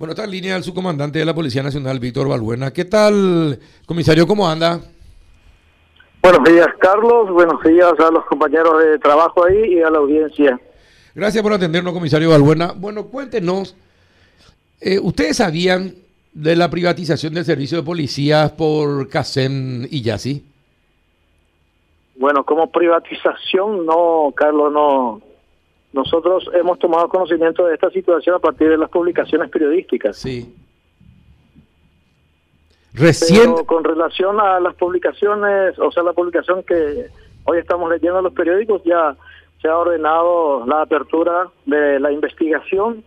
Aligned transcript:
Bueno, 0.00 0.12
está 0.12 0.24
en 0.24 0.30
línea 0.30 0.56
el 0.56 0.62
subcomandante 0.62 1.18
de 1.18 1.26
la 1.26 1.34
Policía 1.34 1.62
Nacional, 1.62 2.00
Víctor 2.00 2.26
Balbuena. 2.26 2.72
¿Qué 2.72 2.86
tal, 2.86 3.60
comisario? 3.84 4.26
¿Cómo 4.26 4.48
anda? 4.48 4.80
Buenos 6.22 6.42
días, 6.42 6.68
Carlos. 6.78 7.30
Buenos 7.30 7.62
días 7.62 7.92
a 7.98 8.10
los 8.10 8.24
compañeros 8.24 8.82
de 8.82 8.98
trabajo 8.98 9.44
ahí 9.44 9.74
y 9.74 9.82
a 9.82 9.90
la 9.90 9.98
audiencia. 9.98 10.58
Gracias 11.14 11.42
por 11.42 11.52
atendernos, 11.52 11.92
comisario 11.92 12.30
Balbuena. 12.30 12.72
Bueno, 12.74 13.08
cuéntenos, 13.08 13.76
eh, 14.80 14.98
¿ustedes 14.98 15.36
sabían 15.36 15.94
de 16.32 16.56
la 16.56 16.70
privatización 16.70 17.34
del 17.34 17.44
servicio 17.44 17.76
de 17.76 17.84
policías 17.84 18.52
por 18.52 19.06
CASEM 19.10 19.86
y 19.90 20.00
YASI? 20.00 20.42
Bueno, 22.16 22.44
como 22.44 22.70
privatización, 22.70 23.84
no, 23.84 24.32
Carlos, 24.34 24.72
no, 24.72 25.20
nosotros 25.92 26.48
hemos 26.54 26.78
tomado 26.78 27.08
conocimiento 27.08 27.66
de 27.66 27.74
esta 27.74 27.90
situación 27.90 28.36
a 28.36 28.38
partir 28.38 28.68
de 28.68 28.78
las 28.78 28.90
publicaciones 28.90 29.50
periodísticas. 29.50 30.16
Sí. 30.16 30.54
Recién. 32.92 33.54
con 33.66 33.84
relación 33.84 34.40
a 34.40 34.58
las 34.60 34.74
publicaciones, 34.74 35.78
o 35.78 35.90
sea, 35.92 36.02
la 36.02 36.12
publicación 36.12 36.62
que 36.64 37.06
hoy 37.44 37.58
estamos 37.58 37.90
leyendo 37.90 38.18
en 38.18 38.24
los 38.24 38.32
periódicos, 38.32 38.82
ya 38.84 39.16
se 39.60 39.68
ha 39.68 39.76
ordenado 39.76 40.66
la 40.66 40.82
apertura 40.82 41.48
de 41.66 42.00
la 42.00 42.10
investigación 42.10 43.04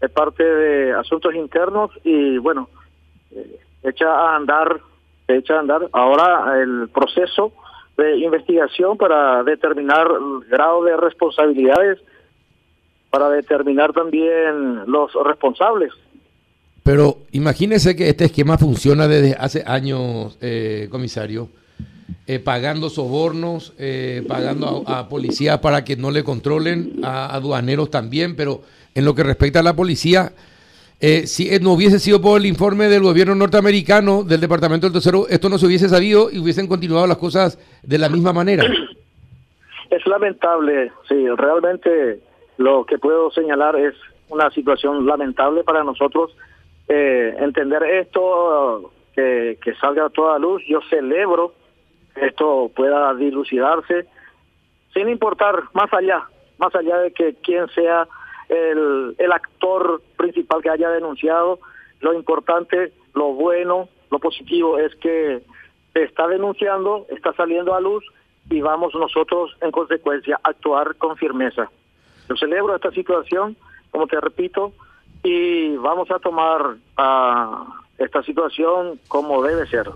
de 0.00 0.08
parte 0.08 0.44
de 0.44 0.92
asuntos 0.92 1.34
internos 1.34 1.90
y 2.04 2.38
bueno, 2.38 2.68
eh, 3.32 3.58
echa 3.82 4.08
a 4.08 4.36
andar, 4.36 4.80
echa 5.26 5.56
a 5.56 5.60
andar 5.60 5.88
ahora 5.92 6.60
el 6.60 6.88
proceso 6.92 7.52
de 7.96 8.18
investigación 8.18 8.98
para 8.98 9.42
determinar 9.44 10.08
el 10.10 10.48
grado 10.48 10.84
de 10.84 10.96
responsabilidades 10.96 12.00
para 13.14 13.30
determinar 13.30 13.92
también 13.92 14.86
los 14.86 15.12
responsables. 15.24 15.92
Pero 16.82 17.18
imagínese 17.30 17.94
que 17.94 18.08
este 18.08 18.24
esquema 18.24 18.58
funciona 18.58 19.06
desde 19.06 19.36
hace 19.38 19.62
años, 19.64 20.36
eh, 20.40 20.88
comisario, 20.90 21.48
eh, 22.26 22.40
pagando 22.40 22.90
sobornos, 22.90 23.72
eh, 23.78 24.24
pagando 24.26 24.82
a, 24.88 25.08
policías 25.08 25.60
para 25.60 25.84
que 25.84 25.94
no 25.94 26.10
le 26.10 26.24
controlen, 26.24 27.04
a 27.04 27.32
aduaneros 27.32 27.88
también, 27.88 28.34
pero 28.34 28.62
en 28.96 29.04
lo 29.04 29.14
que 29.14 29.22
respecta 29.22 29.60
a 29.60 29.62
la 29.62 29.76
policía, 29.76 30.32
si 31.26 31.56
no 31.60 31.74
hubiese 31.74 32.00
sido 32.00 32.20
por 32.20 32.40
el 32.40 32.46
informe 32.46 32.88
del 32.88 33.04
gobierno 33.04 33.36
norteamericano, 33.36 34.24
del 34.24 34.40
Departamento 34.40 34.88
del 34.88 34.94
Tesoro, 34.94 35.28
esto 35.28 35.48
no 35.48 35.56
se 35.58 35.66
hubiese 35.66 35.88
sabido 35.88 36.32
y 36.32 36.40
hubiesen 36.40 36.66
continuado 36.66 37.06
las 37.06 37.18
cosas 37.18 37.60
de 37.84 37.98
la 37.98 38.08
misma 38.08 38.32
manera. 38.32 38.64
Es 39.90 40.04
lamentable, 40.08 40.90
sí, 41.08 41.28
realmente 41.36 42.18
lo 42.56 42.84
que 42.84 42.98
puedo 42.98 43.30
señalar 43.30 43.76
es 43.76 43.94
una 44.28 44.50
situación 44.50 45.06
lamentable 45.06 45.64
para 45.64 45.84
nosotros. 45.84 46.36
Eh, 46.88 47.34
entender 47.38 47.82
esto, 47.82 48.92
que, 49.14 49.58
salga 49.80 50.06
a 50.06 50.10
toda 50.10 50.38
luz, 50.38 50.62
yo 50.68 50.80
celebro 50.90 51.52
que 52.14 52.26
esto 52.26 52.70
pueda 52.74 53.14
dilucidarse, 53.14 54.06
sin 54.92 55.08
importar 55.08 55.64
más 55.72 55.92
allá, 55.92 56.24
más 56.58 56.74
allá 56.74 56.98
de 56.98 57.12
que 57.12 57.34
quien 57.34 57.68
sea 57.68 58.06
el, 58.48 59.14
el 59.18 59.32
actor 59.32 60.02
principal 60.16 60.62
que 60.62 60.70
haya 60.70 60.90
denunciado, 60.90 61.58
lo 62.00 62.12
importante, 62.14 62.92
lo 63.14 63.32
bueno, 63.32 63.88
lo 64.10 64.18
positivo 64.18 64.78
es 64.78 64.94
que 64.96 65.42
se 65.92 66.02
está 66.02 66.28
denunciando, 66.28 67.06
está 67.08 67.32
saliendo 67.32 67.74
a 67.74 67.80
luz 67.80 68.04
y 68.50 68.60
vamos 68.60 68.94
nosotros 68.94 69.56
en 69.60 69.70
consecuencia 69.70 70.38
a 70.42 70.50
actuar 70.50 70.96
con 70.96 71.16
firmeza. 71.16 71.70
Yo 72.28 72.36
celebro 72.36 72.74
esta 72.74 72.90
situación, 72.90 73.56
como 73.90 74.06
te 74.06 74.20
repito, 74.20 74.72
y 75.22 75.76
vamos 75.76 76.10
a 76.10 76.18
tomar 76.18 76.76
a 76.96 77.66
esta 77.98 78.22
situación 78.22 78.98
como 79.06 79.42
debe 79.42 79.66
ser. 79.68 79.88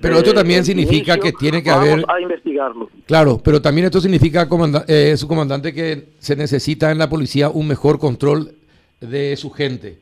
pero 0.00 0.18
esto 0.18 0.34
también 0.34 0.64
significa 0.64 1.16
que 1.16 1.32
tiene 1.32 1.62
que 1.62 1.70
vamos 1.70 1.88
haber... 1.88 2.04
a 2.08 2.20
investigarlo. 2.20 2.90
Claro, 3.06 3.40
pero 3.42 3.62
también 3.62 3.86
esto 3.86 4.00
significa, 4.00 4.46
eh, 4.86 5.16
su 5.16 5.26
comandante, 5.26 5.72
que 5.72 6.08
se 6.18 6.36
necesita 6.36 6.90
en 6.90 6.98
la 6.98 7.08
policía 7.08 7.48
un 7.48 7.66
mejor 7.66 7.98
control 7.98 8.52
de 9.00 9.36
su 9.36 9.50
gente. 9.50 9.98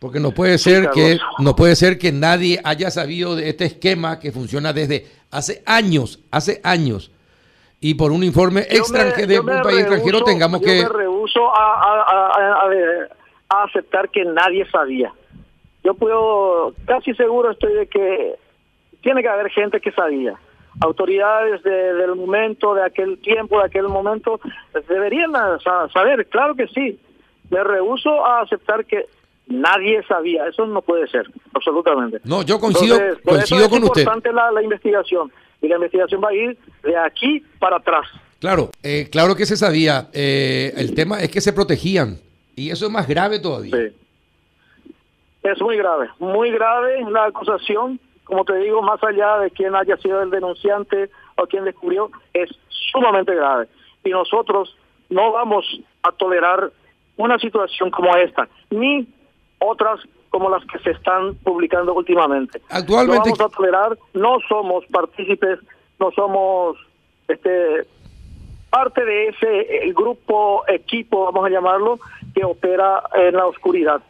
Porque 0.00 0.20
no 0.20 0.32
puede 0.32 0.58
ser 0.58 0.90
que 0.90 1.18
no 1.38 1.56
puede 1.56 1.76
ser 1.76 1.98
que 1.98 2.12
nadie 2.12 2.60
haya 2.64 2.90
sabido 2.90 3.36
de 3.36 3.48
este 3.48 3.64
esquema 3.64 4.18
que 4.18 4.32
funciona 4.32 4.72
desde 4.72 5.06
hace 5.30 5.62
años, 5.64 6.20
hace 6.30 6.60
años 6.62 7.10
y 7.84 7.92
por 7.92 8.12
un 8.12 8.24
informe 8.24 8.60
extranjero 8.70 9.26
de 9.26 9.40
un 9.40 9.62
país 9.62 9.80
extranjero 9.80 10.24
tengamos 10.24 10.62
que... 10.62 10.86
Yo 11.34 11.42
me 11.42 11.56
rehuso 11.56 13.10
a, 13.50 13.64
aceptar 13.64 14.08
que 14.08 14.24
nadie 14.24 14.68
sabía. 14.70 15.12
Yo 15.82 15.94
puedo, 15.94 16.72
casi 16.86 17.14
seguro 17.14 17.50
estoy 17.50 17.74
de 17.74 17.86
que 17.86 18.34
tiene 19.02 19.22
que 19.22 19.28
haber 19.28 19.50
gente 19.50 19.80
que 19.80 19.92
sabía. 19.92 20.34
Autoridades 20.80 21.62
del 21.62 22.16
momento, 22.16 22.74
de 22.74 22.82
aquel 22.82 23.18
tiempo, 23.18 23.58
de 23.58 23.66
aquel 23.66 23.88
momento, 23.88 24.40
deberían 24.88 25.32
saber, 25.92 26.26
claro 26.28 26.54
que 26.54 26.66
sí. 26.68 26.98
Me 27.50 27.62
rehuso 27.62 28.24
a 28.24 28.40
aceptar 28.40 28.84
que 28.86 29.06
nadie 29.46 30.02
sabía. 30.08 30.48
Eso 30.48 30.66
no 30.66 30.82
puede 30.82 31.06
ser, 31.08 31.30
absolutamente. 31.54 32.20
No, 32.24 32.42
yo 32.42 32.58
coincido, 32.58 32.98
coincido 33.24 33.68
con 33.68 33.84
usted. 33.84 34.00
Es 34.00 34.06
importante 34.06 34.32
la, 34.32 34.50
la 34.50 34.62
investigación 34.62 35.30
y 35.60 35.68
la 35.68 35.76
investigación 35.76 36.22
va 36.22 36.30
a 36.30 36.34
ir 36.34 36.58
de 36.82 36.96
aquí 36.96 37.44
para 37.58 37.76
atrás. 37.76 38.06
Claro, 38.44 38.68
eh, 38.82 39.08
claro 39.10 39.36
que 39.36 39.46
se 39.46 39.56
sabía. 39.56 40.08
Eh, 40.12 40.74
el 40.76 40.94
tema 40.94 41.18
es 41.18 41.30
que 41.30 41.40
se 41.40 41.54
protegían 41.54 42.18
y 42.54 42.68
eso 42.68 42.84
es 42.84 42.92
más 42.92 43.08
grave 43.08 43.40
todavía. 43.40 43.74
Sí. 43.74 43.96
Es 45.44 45.62
muy 45.62 45.78
grave, 45.78 46.10
muy 46.18 46.50
grave 46.50 47.10
la 47.10 47.24
acusación. 47.24 47.98
Como 48.24 48.44
te 48.44 48.54
digo, 48.56 48.82
más 48.82 49.02
allá 49.02 49.38
de 49.38 49.50
quién 49.50 49.74
haya 49.74 49.96
sido 49.96 50.20
el 50.20 50.28
denunciante 50.28 51.08
o 51.36 51.46
quien 51.46 51.64
descubrió, 51.64 52.10
es 52.34 52.50
sumamente 52.92 53.34
grave. 53.34 53.66
Y 54.04 54.10
nosotros 54.10 54.76
no 55.08 55.32
vamos 55.32 55.64
a 56.02 56.12
tolerar 56.12 56.70
una 57.16 57.38
situación 57.38 57.90
como 57.90 58.14
esta, 58.14 58.46
ni 58.68 59.08
otras 59.58 60.00
como 60.28 60.50
las 60.50 60.62
que 60.66 60.80
se 60.80 60.90
están 60.90 61.34
publicando 61.36 61.94
últimamente. 61.94 62.60
Actualmente. 62.68 63.30
No 63.30 63.36
vamos 63.36 63.40
a 63.40 63.56
tolerar, 63.56 63.98
no 64.12 64.36
somos 64.46 64.84
partícipes, 64.92 65.60
no 65.98 66.10
somos 66.10 66.76
este 67.26 67.86
parte 68.74 69.04
de 69.04 69.28
ese 69.28 69.84
el 69.84 69.94
grupo, 69.94 70.64
equipo, 70.66 71.26
vamos 71.26 71.46
a 71.46 71.48
llamarlo, 71.48 72.00
que 72.34 72.44
opera 72.44 73.04
en 73.14 73.36
la 73.36 73.46
oscuridad. 73.46 74.02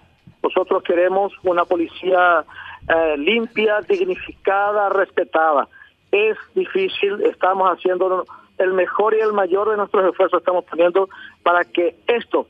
Nosotros 0.43 0.83
queremos 0.83 1.35
una 1.43 1.67
policía 1.67 2.47
eh, 2.89 3.15
limpia, 3.19 3.83
dignificada, 3.83 4.89
respetada. 4.89 5.69
Es 6.11 6.39
difícil, 6.55 7.21
estamos 7.25 7.77
haciendo 7.77 8.25
el 8.57 8.73
mejor 8.73 9.13
y 9.15 9.21
el 9.21 9.35
mayor 9.35 9.69
de 9.69 9.77
nuestros 9.77 10.11
esfuerzos, 10.11 10.41
estamos 10.41 10.65
poniendo 10.65 11.11
para 11.43 11.67
que 11.67 11.97
esto 12.07 12.47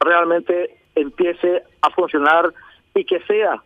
realmente 0.00 0.74
empiece 0.94 1.64
a 1.82 1.90
funcionar 1.90 2.50
y 2.94 3.04
que 3.04 3.20
sea, 3.24 3.62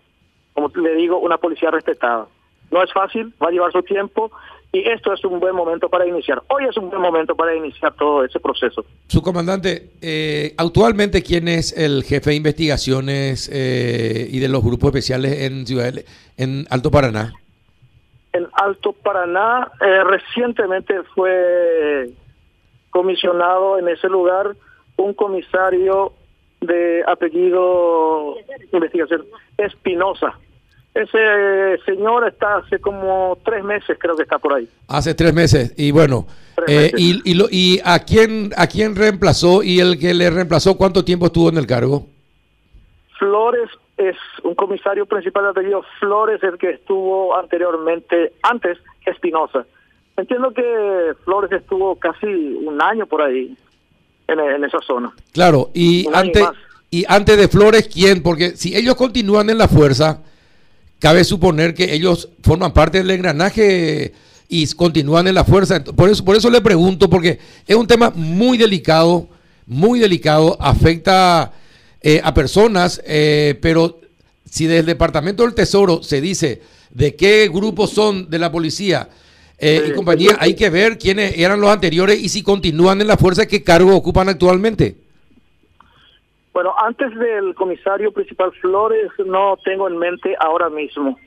como 0.54 0.72
le 0.74 0.96
digo, 0.96 1.18
una 1.18 1.36
policía 1.36 1.70
respetada. 1.70 2.26
No 2.72 2.82
es 2.82 2.92
fácil, 2.92 3.32
va 3.40 3.46
a 3.46 3.52
llevar 3.52 3.70
su 3.70 3.82
tiempo 3.84 4.32
y 4.72 4.88
esto 4.88 5.12
es 5.12 5.22
un 5.24 5.38
buen 5.38 5.54
momento 5.54 5.90
para 5.90 6.06
iniciar. 6.06 6.42
Hoy 6.48 6.64
es 6.64 6.76
un 6.78 6.88
buen 6.88 7.02
momento 7.02 7.36
para 7.36 7.54
iniciar 7.54 7.92
todo 7.94 8.24
ese 8.24 8.40
proceso. 8.40 8.84
Su 9.06 9.20
comandante, 9.20 9.90
eh, 10.00 10.54
actualmente, 10.56 11.22
¿quién 11.22 11.46
es 11.46 11.76
el 11.76 12.02
jefe 12.04 12.30
de 12.30 12.36
investigaciones 12.36 13.50
eh, 13.52 14.26
y 14.30 14.38
de 14.38 14.48
los 14.48 14.64
grupos 14.64 14.88
especiales 14.88 15.42
en 15.42 15.66
Ciudad 15.66 15.92
en 16.38 16.66
Alto 16.70 16.90
Paraná? 16.90 17.34
En 18.32 18.48
Alto 18.54 18.94
Paraná 18.94 19.70
eh, 19.78 20.04
recientemente 20.04 21.02
fue 21.14 22.10
comisionado 22.88 23.78
en 23.78 23.88
ese 23.88 24.08
lugar 24.08 24.56
un 24.96 25.12
comisario 25.12 26.14
de 26.62 27.02
apellido 27.06 28.36
investigación 28.72 29.26
Espinosa. 29.58 30.38
Ese 30.94 31.82
señor 31.86 32.28
está 32.28 32.56
hace 32.56 32.78
como 32.78 33.38
tres 33.44 33.64
meses, 33.64 33.96
creo 33.98 34.14
que 34.14 34.24
está 34.24 34.38
por 34.38 34.52
ahí. 34.52 34.68
Hace 34.88 35.14
tres 35.14 35.32
meses. 35.32 35.72
Y 35.76 35.90
bueno, 35.90 36.26
eh, 36.66 36.92
y, 36.96 37.30
y, 37.30 37.34
lo, 37.34 37.46
¿y 37.50 37.80
a 37.82 38.00
quién 38.00 38.50
a 38.56 38.66
quién 38.66 38.94
reemplazó 38.94 39.62
y 39.62 39.80
el 39.80 39.98
que 39.98 40.12
le 40.12 40.28
reemplazó 40.28 40.76
cuánto 40.76 41.02
tiempo 41.04 41.26
estuvo 41.26 41.48
en 41.48 41.56
el 41.56 41.66
cargo? 41.66 42.06
Flores 43.18 43.70
es 43.96 44.16
un 44.42 44.54
comisario 44.54 45.06
principal 45.06 45.44
de 45.44 45.50
apellido 45.50 45.82
Flores, 45.98 46.42
el 46.42 46.58
que 46.58 46.70
estuvo 46.70 47.36
anteriormente, 47.36 48.32
antes 48.42 48.78
Espinosa. 49.06 49.64
Entiendo 50.16 50.52
que 50.52 51.14
Flores 51.24 51.52
estuvo 51.52 51.96
casi 51.96 52.26
un 52.26 52.80
año 52.82 53.06
por 53.06 53.22
ahí 53.22 53.56
en, 54.28 54.64
esa 54.64 54.80
zona. 54.80 55.12
Claro, 55.32 55.70
y 55.74 56.06
antes, 56.12 56.46
y 56.90 57.04
antes 57.08 57.36
de 57.36 57.48
Flores, 57.48 57.88
¿quién? 57.92 58.22
Porque 58.22 58.50
si 58.56 58.76
ellos 58.76 58.94
continúan 58.94 59.50
en 59.50 59.58
la 59.58 59.68
fuerza, 59.68 60.22
cabe 61.02 61.24
suponer 61.24 61.74
que 61.74 61.92
ellos 61.92 62.28
forman 62.44 62.72
parte 62.72 62.98
del 62.98 63.10
engranaje 63.10 64.12
y 64.48 64.66
continúan 64.68 65.26
en 65.26 65.34
la 65.34 65.42
fuerza. 65.42 65.82
Por 65.82 66.08
eso, 66.08 66.24
por 66.24 66.36
eso 66.36 66.48
le 66.48 66.60
pregunto, 66.60 67.10
porque 67.10 67.40
es 67.66 67.74
un 67.74 67.88
tema 67.88 68.12
muy 68.14 68.56
delicado, 68.56 69.28
muy 69.66 69.98
delicado, 69.98 70.56
afecta 70.60 71.54
eh, 72.02 72.20
a 72.22 72.32
personas, 72.32 73.02
eh, 73.04 73.58
pero 73.60 73.98
si 74.48 74.66
desde 74.66 74.78
el 74.78 74.86
Departamento 74.86 75.42
del 75.42 75.54
Tesoro 75.54 76.04
se 76.04 76.20
dice 76.20 76.62
de 76.90 77.16
qué 77.16 77.50
grupos 77.52 77.90
son 77.90 78.30
de 78.30 78.38
la 78.38 78.52
policía 78.52 79.08
eh, 79.58 79.86
y 79.88 79.92
compañía, 79.94 80.36
hay 80.38 80.54
que 80.54 80.70
ver 80.70 80.98
quiénes 80.98 81.36
eran 81.36 81.60
los 81.60 81.70
anteriores 81.70 82.22
y 82.22 82.28
si 82.28 82.44
continúan 82.44 83.00
en 83.00 83.08
la 83.08 83.16
fuerza, 83.16 83.46
qué 83.46 83.64
cargo 83.64 83.96
ocupan 83.96 84.28
actualmente. 84.28 85.01
Bueno, 86.52 86.74
antes 86.78 87.14
del 87.18 87.54
comisario 87.54 88.12
principal 88.12 88.52
Flores 88.52 89.10
no 89.24 89.56
tengo 89.64 89.88
en 89.88 89.96
mente 89.96 90.36
ahora 90.38 90.68
mismo, 90.68 91.18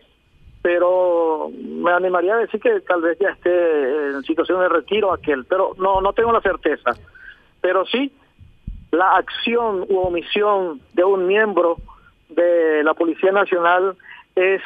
pero 0.62 1.50
me 1.60 1.92
animaría 1.92 2.36
a 2.36 2.40
decir 2.40 2.60
que 2.60 2.80
tal 2.82 3.02
vez 3.02 3.18
ya 3.20 3.30
esté 3.30 4.10
en 4.10 4.24
situación 4.24 4.60
de 4.60 4.70
retiro 4.70 5.12
aquel, 5.12 5.46
pero 5.46 5.74
no 5.78 6.00
no 6.02 6.14
tengo 6.14 6.32
la 6.32 6.42
certeza. 6.42 6.92
Pero 7.62 7.86
sí, 7.88 8.12
la 8.92 9.16
acción 9.16 9.86
u 9.90 9.98
omisión 10.00 10.80
de 10.94 11.04
un 11.04 11.26
miembro 11.26 11.78
de 12.30 12.84
la 12.84 12.94
Policía 12.94 13.32
Nacional 13.32 13.96
es 14.36 14.62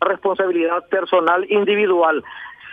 responsabilidad 0.00 0.86
personal 0.88 1.50
individual. 1.50 2.22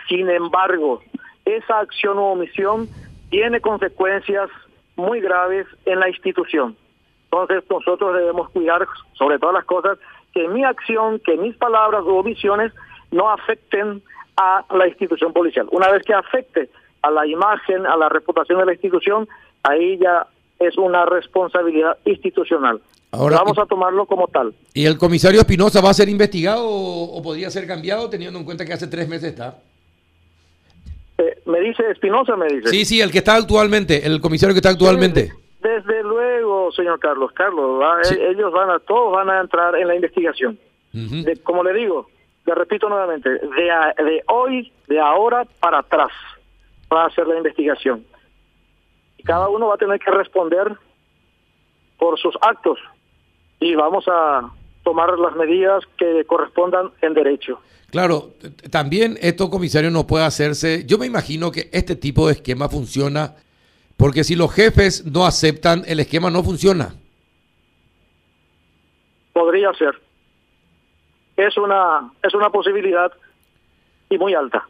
Sin 0.08 0.28
embargo, 0.28 1.02
esa 1.44 1.80
acción 1.80 2.18
u 2.18 2.22
omisión 2.22 2.88
tiene 3.30 3.60
consecuencias 3.60 4.50
muy 4.96 5.20
graves 5.20 5.66
en 5.86 6.00
la 6.00 6.08
institución. 6.08 6.76
Entonces 7.32 7.64
nosotros 7.70 8.14
debemos 8.14 8.50
cuidar 8.50 8.86
sobre 9.14 9.38
todas 9.38 9.54
las 9.54 9.64
cosas 9.64 9.98
que 10.34 10.46
mi 10.48 10.64
acción, 10.64 11.18
que 11.24 11.36
mis 11.38 11.56
palabras 11.56 12.02
o 12.04 12.16
omisiones 12.16 12.72
no 13.10 13.30
afecten 13.30 14.02
a 14.36 14.64
la 14.70 14.86
institución 14.86 15.32
policial. 15.32 15.66
Una 15.72 15.90
vez 15.90 16.02
que 16.04 16.12
afecte 16.12 16.68
a 17.00 17.10
la 17.10 17.26
imagen, 17.26 17.86
a 17.86 17.96
la 17.96 18.10
reputación 18.10 18.58
de 18.58 18.66
la 18.66 18.72
institución, 18.72 19.28
ahí 19.62 19.98
ya 19.98 20.26
es 20.58 20.76
una 20.76 21.06
responsabilidad 21.06 21.96
institucional. 22.04 22.80
Ahora, 23.12 23.36
Vamos 23.36 23.58
a 23.58 23.66
tomarlo 23.66 24.06
como 24.06 24.28
tal. 24.28 24.54
¿Y 24.72 24.86
el 24.86 24.96
comisario 24.96 25.40
Espinosa 25.40 25.80
va 25.80 25.90
a 25.90 25.94
ser 25.94 26.08
investigado 26.08 26.66
o, 26.66 27.22
podría 27.22 27.50
ser 27.50 27.66
cambiado 27.66 28.08
teniendo 28.08 28.38
en 28.38 28.44
cuenta 28.44 28.64
que 28.64 28.72
hace 28.72 28.86
tres 28.86 29.08
meses 29.08 29.30
está? 29.30 29.58
Eh, 31.18 31.42
me 31.46 31.60
dice 31.60 31.82
Espinosa, 31.90 32.36
me 32.36 32.46
dice. 32.46 32.68
Sí, 32.68 32.84
sí, 32.84 33.00
el 33.00 33.10
que 33.10 33.18
está 33.18 33.36
actualmente, 33.36 34.06
el 34.06 34.20
comisario 34.20 34.54
que 34.54 34.60
está 34.60 34.70
actualmente. 34.70 35.30
Desde, 35.60 35.91
señor 36.72 36.98
Carlos. 36.98 37.32
Carlos, 37.32 37.82
eh, 38.10 38.30
ellos 38.30 38.52
van 38.52 38.70
a, 38.70 38.78
todos 38.78 39.12
van 39.12 39.30
a 39.30 39.40
entrar 39.40 39.76
en 39.76 39.88
la 39.88 39.94
investigación. 39.94 40.58
como 41.42 41.62
le 41.62 41.72
digo, 41.74 42.08
le 42.46 42.54
repito 42.54 42.88
nuevamente, 42.88 43.30
de, 43.30 44.04
de 44.04 44.22
hoy, 44.28 44.72
de 44.88 45.00
ahora 45.00 45.46
para 45.60 45.78
atrás, 45.78 46.10
va 46.92 47.04
a 47.04 47.06
hacer 47.06 47.26
la 47.26 47.36
investigación 47.36 48.04
cada 49.24 49.48
uno 49.48 49.68
va 49.68 49.74
a 49.74 49.78
tener 49.78 49.98
que 49.98 50.10
responder 50.10 50.76
por 51.98 52.18
sus 52.18 52.34
actos 52.40 52.78
y 53.60 53.74
vamos 53.74 54.04
a 54.08 54.50
tomar 54.82 55.18
las 55.18 55.36
medidas 55.36 55.84
que 55.96 56.24
correspondan 56.26 56.90
en 57.00 57.14
derecho. 57.14 57.60
Claro, 57.90 58.30
también 58.70 59.18
esto, 59.20 59.50
comisario, 59.50 59.90
no 59.90 60.06
puede 60.06 60.24
hacerse. 60.24 60.84
Yo 60.86 60.98
me 60.98 61.06
imagino 61.06 61.52
que 61.52 61.68
este 61.72 61.94
tipo 61.94 62.26
de 62.26 62.34
esquema 62.34 62.68
funciona 62.68 63.36
porque 64.02 64.24
si 64.24 64.34
los 64.34 64.52
jefes 64.52 65.06
no 65.06 65.24
aceptan, 65.24 65.84
el 65.86 66.00
esquema 66.00 66.28
no 66.28 66.42
funciona. 66.42 66.92
Podría 69.32 69.72
ser. 69.74 69.94
Es 71.36 71.56
una, 71.56 72.10
es 72.20 72.34
una 72.34 72.50
posibilidad 72.50 73.12
y 74.10 74.18
muy 74.18 74.34
alta. 74.34 74.66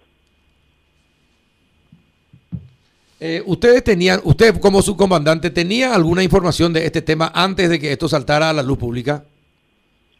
Eh, 3.21 3.43
ustedes 3.47 3.83
tenían, 3.83 4.21
usted 4.25 4.61
como 4.61 4.83
subcomandante, 4.83 5.49
¿tenía 5.49 5.95
alguna 5.95 6.23
información 6.23 6.75
de 6.75 6.85
este 6.85 7.01
tema 7.01 7.33
antes 7.35 7.71
de 7.71 7.81
que 7.81 7.91
esto 7.91 8.09
saltara 8.09 8.51
a 8.51 8.53
la 8.53 8.63
luz 8.63 8.77
pública? 8.77 9.25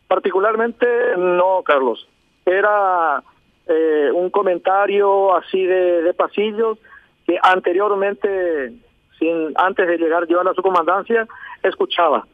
Particularmente 0.09 0.87
no, 1.19 1.63
Carlos. 1.67 2.09
Era 2.47 3.23
eh, 3.67 4.09
un 4.15 4.31
comentario 4.31 5.37
así 5.37 5.67
de, 5.67 6.01
de 6.01 6.15
pasillos 6.15 6.79
que 7.27 7.37
anteriormente, 7.43 8.73
sin 9.23 9.53
antes 9.57 9.87
de 9.87 9.99
llegar 9.99 10.27
yo 10.27 10.41
a 10.41 10.45
la 10.45 10.55
subcomandancia, 10.55 11.29
escuchaba, 11.63 12.27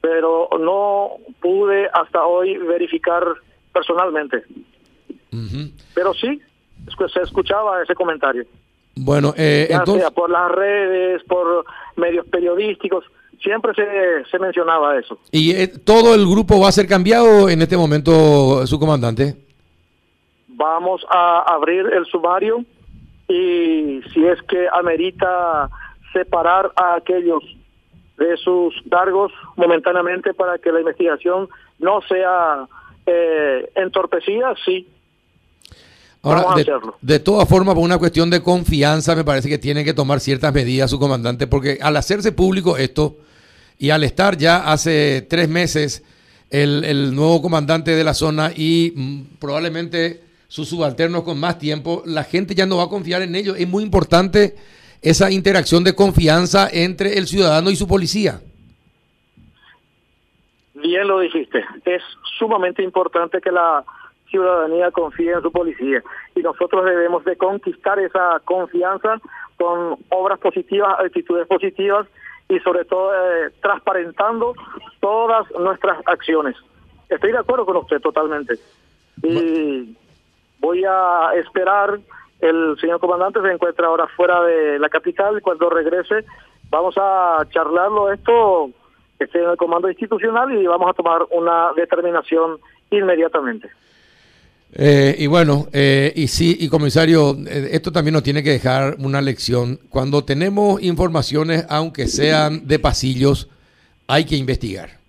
pero 0.00 0.48
no 0.60 1.10
pude 1.40 1.88
hasta 1.92 2.24
hoy 2.24 2.56
verificar 2.56 3.24
personalmente. 3.72 4.44
Pero 5.94 6.14
sí, 6.14 6.40
se 7.12 7.20
escuchaba 7.20 7.82
ese 7.82 7.94
comentario. 7.94 8.44
Bueno, 8.94 9.34
eh, 9.36 9.68
entonces... 9.70 10.02
sea 10.02 10.10
por 10.10 10.30
las 10.30 10.50
redes, 10.52 11.22
por 11.24 11.64
medios 11.96 12.26
periodísticos, 12.26 13.04
siempre 13.42 13.72
se, 13.74 14.38
mencionaba 14.38 14.98
eso. 14.98 15.18
¿Y 15.32 15.52
eh, 15.52 15.68
todo 15.68 16.14
el 16.14 16.26
grupo 16.26 16.60
va 16.60 16.68
a 16.68 16.72
ser 16.72 16.86
cambiado 16.86 17.48
en 17.48 17.62
este 17.62 17.76
momento, 17.76 18.66
su 18.66 18.78
comandante? 18.78 19.36
Vamos 20.48 21.04
a 21.08 21.54
abrir 21.54 21.86
el 21.86 22.04
sumario 22.06 22.64
y 23.28 24.00
si 24.12 24.26
es 24.26 24.42
que 24.42 24.66
amerita 24.72 25.70
separar 26.12 26.72
a 26.76 26.96
aquellos 26.96 27.42
de 28.18 28.36
sus 28.36 28.74
cargos 28.90 29.32
momentáneamente 29.56 30.34
para 30.34 30.58
que 30.58 30.72
la 30.72 30.80
investigación 30.80 31.48
no 31.78 32.00
sea 32.02 32.66
eh, 33.06 33.70
entorpecida, 33.74 34.54
sí, 34.64 34.86
Ahora, 36.22 36.44
de, 37.00 37.18
todas 37.18 37.48
formas, 37.48 37.74
por 37.74 37.82
una 37.82 37.96
cuestión 37.96 38.28
de 38.28 38.42
confianza, 38.42 39.16
me 39.16 39.24
parece 39.24 39.48
que 39.48 39.56
tiene 39.56 39.84
que 39.84 39.94
tomar 39.94 40.20
ciertas 40.20 40.52
medidas 40.52 40.90
su 40.90 40.98
comandante, 40.98 41.46
porque 41.46 41.78
al 41.80 41.96
hacerse 41.96 42.32
público 42.32 42.76
esto 42.76 43.16
y 43.78 43.88
al 43.88 44.04
estar 44.04 44.36
ya 44.36 44.70
hace 44.70 45.22
tres 45.22 45.48
meses 45.48 46.04
el, 46.50 47.14
nuevo 47.14 47.40
comandante 47.40 47.92
de 47.92 48.04
la 48.04 48.12
zona 48.12 48.52
y 48.54 48.92
mm, 48.94 49.38
probablemente 49.38 50.22
sus 50.46 50.68
subalternos 50.68 51.22
con 51.22 51.40
más 51.40 51.58
tiempo, 51.58 52.02
la 52.04 52.24
gente 52.24 52.54
ya 52.54 52.66
no 52.66 52.76
va 52.76 52.84
a 52.84 52.88
confiar 52.88 53.22
en 53.22 53.34
ellos. 53.34 53.56
Es 53.58 53.68
muy 53.68 53.82
importante 53.82 54.56
esa 55.02 55.30
interacción 55.30 55.84
de 55.84 55.94
confianza 55.94 56.68
entre 56.70 57.18
el 57.18 57.26
ciudadano 57.26 57.70
y 57.70 57.76
su 57.76 57.86
policía. 57.86 58.40
Bien 60.74 61.06
lo 61.06 61.20
dijiste, 61.20 61.64
es 61.84 62.02
sumamente 62.38 62.82
importante 62.82 63.40
que 63.40 63.50
la 63.50 63.84
ciudadanía 64.30 64.90
confía 64.90 65.34
en 65.34 65.42
su 65.42 65.52
policía 65.52 66.02
y 66.34 66.40
nosotros 66.40 66.84
debemos 66.84 67.24
de 67.24 67.36
conquistar 67.36 67.98
esa 67.98 68.40
confianza 68.44 69.20
con 69.56 69.96
obras 70.08 70.38
positivas, 70.38 70.98
actitudes 70.98 71.46
positivas 71.46 72.06
y 72.48 72.58
sobre 72.60 72.84
todo 72.84 73.12
eh, 73.14 73.50
transparentando 73.60 74.54
todas 75.00 75.50
nuestras 75.58 75.98
acciones. 76.06 76.56
Estoy 77.08 77.32
de 77.32 77.38
acuerdo 77.38 77.66
con 77.66 77.76
usted 77.76 78.00
totalmente. 78.00 78.54
Y 79.22 79.96
voy 80.58 80.84
a 80.84 81.32
esperar, 81.36 82.00
el 82.40 82.76
señor 82.80 83.00
comandante 83.00 83.40
se 83.40 83.52
encuentra 83.52 83.86
ahora 83.86 84.06
fuera 84.16 84.42
de 84.42 84.78
la 84.78 84.88
capital 84.88 85.38
y 85.38 85.40
cuando 85.40 85.68
regrese 85.70 86.24
vamos 86.70 86.94
a 86.98 87.44
charlarlo 87.50 88.12
esto 88.12 88.70
esté 89.18 89.42
en 89.42 89.50
el 89.50 89.56
comando 89.56 89.88
institucional 89.88 90.52
y 90.52 90.66
vamos 90.66 90.90
a 90.90 90.94
tomar 90.94 91.26
una 91.30 91.72
determinación 91.76 92.58
inmediatamente. 92.90 93.68
Eh, 94.72 95.16
y 95.18 95.26
bueno, 95.26 95.66
eh, 95.72 96.12
y 96.14 96.28
sí, 96.28 96.56
y 96.60 96.68
comisario, 96.68 97.36
eh, 97.46 97.70
esto 97.72 97.90
también 97.90 98.14
nos 98.14 98.22
tiene 98.22 98.42
que 98.42 98.50
dejar 98.50 98.96
una 98.98 99.20
lección. 99.20 99.80
Cuando 99.88 100.24
tenemos 100.24 100.80
informaciones, 100.82 101.66
aunque 101.68 102.06
sean 102.06 102.66
de 102.66 102.78
pasillos, 102.78 103.48
hay 104.06 104.24
que 104.24 104.36
investigar. 104.36 105.00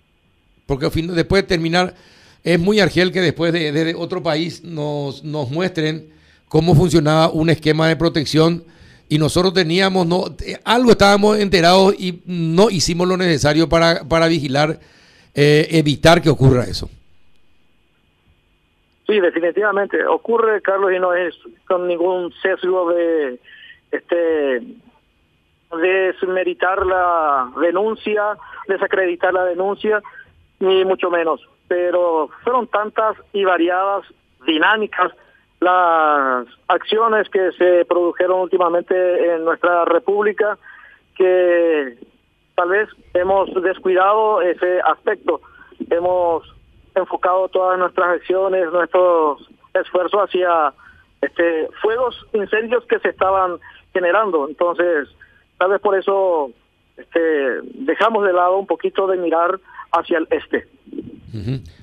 Porque 0.66 0.90
después 0.90 1.42
de 1.42 1.48
terminar, 1.48 1.94
es 2.42 2.58
muy 2.58 2.80
argel 2.80 3.12
que 3.12 3.20
después 3.20 3.52
de, 3.52 3.94
otro 3.96 4.22
país 4.22 4.64
nos, 4.64 5.22
nos 5.22 5.50
muestren 5.50 6.12
cómo 6.52 6.74
funcionaba 6.74 7.30
un 7.30 7.48
esquema 7.48 7.88
de 7.88 7.96
protección 7.96 8.62
y 9.08 9.16
nosotros 9.16 9.54
teníamos, 9.54 10.06
no, 10.06 10.24
algo 10.66 10.90
estábamos 10.90 11.38
enterados 11.38 11.94
y 11.98 12.20
no 12.26 12.68
hicimos 12.68 13.08
lo 13.08 13.16
necesario 13.16 13.70
para, 13.70 14.06
para 14.06 14.28
vigilar, 14.28 14.78
evitar 15.34 16.20
que 16.20 16.28
ocurra 16.28 16.64
eso. 16.64 16.90
Sí, 19.06 19.18
definitivamente. 19.18 20.04
Ocurre, 20.04 20.60
Carlos, 20.60 20.92
y 20.94 20.98
no 20.98 21.14
es 21.14 21.34
con 21.66 21.88
ningún 21.88 22.30
sesgo 22.42 22.92
de 22.92 23.40
este 23.90 24.62
desmeritar 25.80 26.84
la 26.84 27.50
denuncia, 27.62 28.36
desacreditar 28.68 29.32
la 29.32 29.46
denuncia, 29.46 30.02
ni 30.60 30.84
mucho 30.84 31.10
menos. 31.10 31.40
Pero 31.66 32.28
fueron 32.44 32.66
tantas 32.66 33.16
y 33.32 33.42
variadas 33.42 34.04
dinámicas 34.46 35.12
las 35.62 36.48
acciones 36.66 37.28
que 37.28 37.52
se 37.52 37.84
produjeron 37.84 38.40
últimamente 38.40 39.34
en 39.34 39.44
nuestra 39.44 39.84
república 39.84 40.58
que 41.16 41.96
tal 42.56 42.68
vez 42.70 42.88
hemos 43.14 43.48
descuidado 43.62 44.42
ese 44.42 44.80
aspecto. 44.80 45.40
Hemos 45.88 46.42
enfocado 46.96 47.48
todas 47.48 47.78
nuestras 47.78 48.16
acciones, 48.16 48.72
nuestros 48.72 49.48
esfuerzos 49.72 50.22
hacia 50.22 50.72
este 51.20 51.68
fuegos, 51.80 52.26
incendios 52.32 52.84
que 52.86 52.98
se 52.98 53.10
estaban 53.10 53.58
generando. 53.92 54.48
Entonces, 54.48 55.08
tal 55.58 55.70
vez 55.70 55.80
por 55.80 55.96
eso 55.96 56.50
este, 56.96 57.60
dejamos 57.74 58.24
de 58.26 58.32
lado 58.32 58.58
un 58.58 58.66
poquito 58.66 59.06
de 59.06 59.16
mirar 59.16 59.60
hacia 59.92 60.18
el 60.18 60.26
este. 60.30 60.66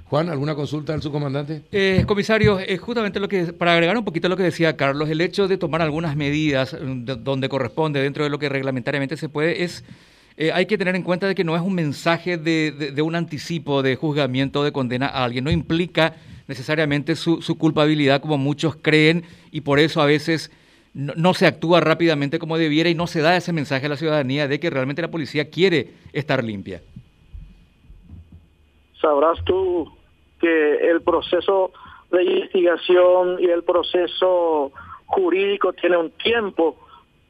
Juan, 0.06 0.30
¿alguna 0.30 0.56
consulta 0.56 0.94
al 0.94 1.02
subcomandante? 1.02 1.64
Eh, 1.72 2.04
comisario, 2.08 2.60
es 2.60 2.80
justamente 2.80 3.20
lo 3.20 3.28
que, 3.28 3.54
para 3.54 3.74
agregar 3.74 3.98
un 3.98 4.06
poquito 4.06 4.30
lo 4.30 4.38
que 4.38 4.44
decía 4.44 4.78
Carlos, 4.78 5.10
el 5.10 5.22
hecho 5.22 5.48
de 5.48 5.58
tomar 5.58 5.82
algunas 5.82 6.16
medidas 6.16 6.74
mm, 6.80 7.06
donde 7.24 7.50
corresponde, 7.50 8.02
dentro 8.02 8.24
de 8.24 8.30
lo 8.30 8.40
que 8.40 8.50
reglamentariamente 8.50 9.18
se 9.18 9.30
puede, 9.30 9.64
es 9.64 9.84
eh, 10.42 10.54
hay 10.54 10.68
que 10.68 10.78
tener 10.78 10.96
en 10.96 11.04
cuenta 11.04 11.28
de 11.28 11.36
que 11.36 11.44
no 11.44 11.54
es 11.54 11.62
un 11.62 11.76
mensaje 11.76 12.38
de, 12.38 13.02
un 13.02 13.16
anticipo 13.16 13.84
de 13.84 13.98
juzgamiento 13.98 14.64
de 14.64 14.72
condena 14.72 15.08
a 15.08 15.26
alguien, 15.26 15.44
no 15.44 15.52
implica 15.52 16.16
necesariamente 16.48 17.18
su, 17.18 17.42
culpabilidad 17.58 18.22
como 18.22 18.38
muchos 18.38 18.78
creen 18.78 19.26
y 19.52 19.60
por 19.62 19.80
eso 19.80 20.02
a 20.02 20.06
veces 20.06 20.50
no, 20.94 21.34
se 21.34 21.46
actúa 21.46 21.82
rápidamente 21.82 22.40
como 22.40 22.58
debiera 22.58 22.90
y 22.90 22.96
no 22.96 23.06
se 23.06 23.20
da 23.20 23.36
ese 23.36 23.52
mensaje 23.52 23.88
a 23.88 23.90
la 23.90 23.98
ciudadanía 23.98 24.48
de 24.48 24.62
que 24.62 24.70
realmente 24.70 25.02
la 25.02 25.12
policía 25.12 25.50
quiere 25.50 25.90
estar 26.14 26.42
limpia. 26.42 26.82
Sabrás 29.02 29.44
tú 29.46 29.92
que 30.40 30.90
el 30.90 31.02
proceso 31.02 31.72
de 32.12 32.24
investigación 32.24 33.38
y 33.40 33.46
el 33.46 33.64
proceso 33.64 34.72
jurídico 35.06 35.74
tiene 35.74 35.98
un 35.98 36.12
tiempo 36.12 36.78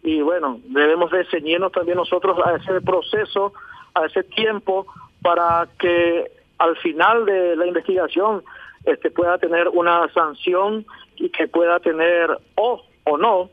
y 0.01 0.21
bueno, 0.21 0.59
debemos 0.65 1.11
de 1.11 1.25
ceñirnos 1.25 1.71
también 1.71 1.97
nosotros 1.97 2.37
a 2.45 2.55
ese 2.55 2.81
proceso, 2.81 3.53
a 3.93 4.05
ese 4.05 4.23
tiempo, 4.23 4.87
para 5.21 5.67
que 5.77 6.31
al 6.57 6.77
final 6.77 7.25
de 7.25 7.55
la 7.55 7.65
investigación 7.65 8.43
este 8.85 9.11
pueda 9.11 9.37
tener 9.37 9.67
una 9.67 10.07
sanción 10.13 10.85
y 11.17 11.29
que 11.29 11.47
pueda 11.47 11.79
tener 11.79 12.29
o 12.55 12.81
o 13.05 13.17
no, 13.17 13.49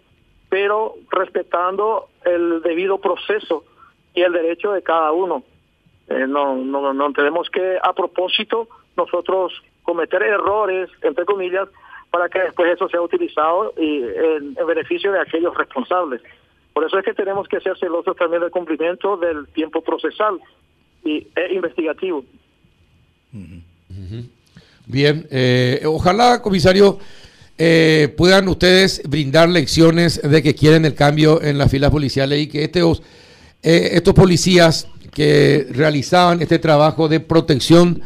pero 0.49 0.95
respetando 1.11 2.09
el 2.25 2.63
debido 2.63 2.99
proceso 2.99 3.65
y 4.15 4.23
el 4.23 4.33
derecho 4.33 4.73
de 4.73 4.83
cada 4.83 5.13
uno. 5.13 5.43
Eh, 6.09 6.27
no, 6.27 6.57
no, 6.57 6.93
no 6.93 7.13
tenemos 7.13 7.51
que 7.51 7.79
a 7.83 7.93
propósito 7.93 8.69
nosotros 8.97 9.53
cometer 9.83 10.23
errores, 10.23 10.89
entre 11.03 11.25
comillas, 11.25 11.69
para 12.11 12.29
que 12.29 12.41
después 12.41 12.73
eso 12.73 12.89
sea 12.89 13.01
utilizado 13.01 13.75
y 13.77 14.03
en, 14.03 14.55
beneficio 14.67 15.13
de 15.13 15.21
aquellos 15.21 15.57
responsables. 15.57 16.23
Por 16.73 16.85
eso 16.85 16.99
es 16.99 17.05
que 17.05 17.15
tenemos 17.15 17.49
que 17.49 17.61
ser 17.61 17.77
celosos 17.79 18.17
también 18.17 18.43
del 18.43 18.51
cumplimiento 18.51 19.17
del 19.17 19.47
tiempo 19.49 19.83
procesal 19.83 20.39
y, 21.05 21.27
e 21.35 21.55
investigativo. 21.55 22.25
Bien, 24.87 25.27
eh, 25.31 25.83
ojalá, 25.85 26.43
comisario, 26.43 26.99
eh, 27.59 28.15
puedan 28.17 28.49
ustedes 28.49 29.03
brindar 29.09 29.49
lecciones 29.49 30.21
de 30.23 30.43
que 30.43 30.55
quieren 30.55 30.85
el 30.85 30.95
cambio 30.95 31.43
en 31.43 31.59
las 31.59 31.71
filas 31.71 31.91
policiales 31.91 32.39
y 32.41 32.49
que 32.49 32.65
estos, 32.65 33.03
eh, 33.63 33.91
estos 33.93 34.15
policías 34.15 34.89
que 35.13 35.67
realizaban 35.71 36.43
este 36.43 36.59
trabajo 36.59 37.09
de 37.09 37.21
protección 37.21 38.03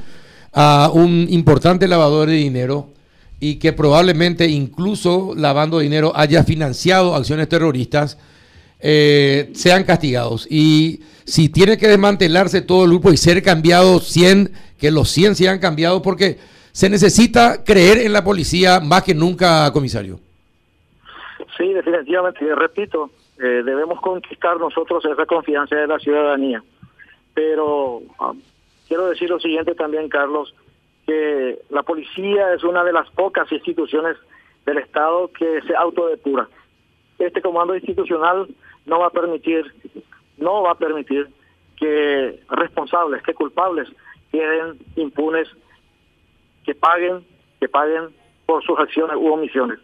a 0.53 0.91
un 0.93 1.27
importante 1.31 1.89
lavador 1.89 2.29
de 2.29 2.35
dinero, 2.35 2.89
y 3.41 3.57
que 3.57 3.73
probablemente 3.73 4.47
incluso 4.47 5.33
lavando 5.35 5.79
dinero 5.79 6.13
haya 6.15 6.45
financiado 6.45 7.15
acciones 7.15 7.49
terroristas, 7.49 8.19
eh, 8.79 9.51
sean 9.55 9.85
castigados. 9.85 10.47
Y 10.51 11.01
si 11.25 11.49
tiene 11.49 11.79
que 11.79 11.89
desmantelarse 11.89 12.61
todo 12.61 12.85
el 12.85 12.91
grupo 12.91 13.13
y 13.13 13.17
ser 13.17 13.43
cambiados 13.43 14.07
100, 14.09 14.53
que 14.79 14.91
los 14.91 15.11
100 15.11 15.35
sean 15.35 15.59
cambiados, 15.59 16.03
porque 16.03 16.39
se 16.73 16.91
necesita 16.91 17.65
creer 17.65 17.99
en 17.99 18.13
la 18.13 18.23
policía 18.23 18.79
más 18.81 19.03
que 19.03 19.15
nunca, 19.15 19.71
comisario. 19.73 20.21
Sí, 21.57 21.73
definitivamente. 21.73 22.41
repito, 22.55 23.11
eh, 23.43 23.63
debemos 23.65 24.01
conquistar 24.01 24.59
nosotros 24.59 25.05
esa 25.05 25.27
confianza 25.27 25.77
de 25.77 25.87
la 25.87 25.99
ciudadanía. 25.99 26.63
Pero 27.35 28.03
ah, 28.19 28.33
quiero 28.87 29.09
decir 29.09 29.31
lo 29.31 29.41
siguiente 29.41 29.75
también, 29.75 30.09
Carlos 30.09 30.55
la 31.71 31.83
policía 31.83 32.55
es 32.55 32.63
una 32.65 32.85
de 32.85 32.93
las 32.93 33.09
pocas 33.11 33.51
instituciones 33.51 34.17
del 34.65 34.79
Estado 34.79 35.29
que 35.29 35.61
se 35.63 35.75
autodepura. 35.75 36.49
Este 37.19 37.43
comando 37.43 37.75
institucional 37.75 38.49
no 38.87 39.01
va 39.01 39.07
a 39.07 39.11
permitir, 39.11 39.65
no 40.39 40.63
va 40.63 40.73
a 40.73 40.79
permitir 40.79 41.29
que 41.77 42.41
responsables, 42.51 43.23
que 43.23 43.35
culpables 43.35 43.89
queden 44.31 44.79
impunes, 44.97 45.49
que 46.65 46.75
paguen, 46.75 47.25
que 47.59 47.69
paguen 47.69 48.09
por 48.47 48.63
sus 48.65 48.79
acciones 48.79 49.17
u 49.17 49.33
omisiones. 49.33 49.79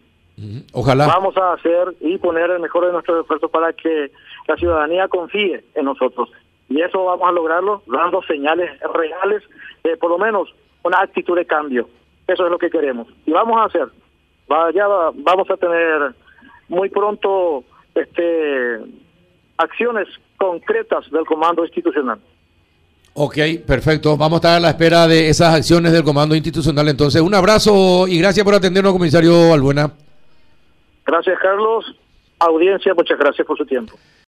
Ojalá. 0.73 1.07
Vamos 1.07 1.37
a 1.37 1.55
hacer 1.55 1.95
y 2.01 2.19
poner 2.19 2.51
el 2.51 2.61
mejor 2.61 2.87
de 2.87 2.93
nuestros 2.93 3.21
esfuerzos 3.23 3.51
para 3.51 3.73
que 3.73 4.11
la 4.47 4.57
ciudadanía 4.57 5.09
confíe 5.09 5.65
en 5.75 5.85
nosotros. 5.85 6.31
Y 6.69 6.81
eso 6.81 7.05
vamos 7.05 7.29
a 7.29 7.33
lograrlo 7.33 7.83
dando 7.87 8.21
señales 8.23 8.71
reales, 8.93 9.43
por 10.01 10.11
lo 10.11 10.19
menos 10.19 10.55
una 10.83 11.01
actitud 11.01 11.37
de 11.37 11.47
cambio. 11.47 11.89
Eso 12.27 12.45
es 12.45 12.51
lo 12.51 12.59
que 12.59 12.71
queremos. 12.71 13.09
Y 13.25 13.31
vamos 13.31 13.57
a 13.59 13.65
hacer. 13.65 13.89
Ya 14.75 14.87
vamos 14.87 15.51
a 15.51 15.57
tener 15.57 16.15
muy 16.69 16.91
pronto 16.91 17.65
este 17.95 18.81
acciones 19.57 20.07
concretas 20.37 21.11
del 21.11 21.25
comando 21.25 21.65
institucional. 21.65 22.19
Ok, 23.15 23.39
perfecto. 23.67 24.17
Vamos 24.17 24.35
a 24.35 24.37
estar 24.37 24.57
a 24.57 24.61
la 24.61 24.71
espera 24.71 25.07
de 25.07 25.31
esas 25.31 25.55
acciones 25.55 25.93
del 25.93 26.05
comando 26.05 26.35
institucional. 26.35 26.87
Entonces, 26.89 27.23
un 27.23 27.35
abrazo 27.35 28.07
y 28.07 28.19
gracias 28.19 28.45
por 28.45 28.55
atendernos, 28.55 28.93
comisario 28.93 29.55
Albuena. 29.55 29.93
Gracias, 31.07 31.39
Carlos. 31.39 31.95
Audiencia, 32.39 32.93
muchas 32.95 33.19
gracias 33.19 33.47
por 33.47 33.57
su 33.57 33.65
tiempo. 33.65 33.95